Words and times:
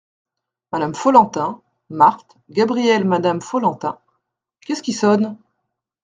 Madame 0.71 0.95
Follentin, 0.95 1.61
Marthe, 1.91 2.33
Gabriel 2.49 3.05
Madame 3.05 3.39
Follentin.— 3.39 3.99
Qu’est-ce 4.61 4.81
qui 4.81 4.93
sonne? 4.93 5.37